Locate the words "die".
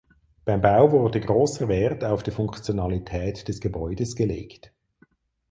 2.23-2.31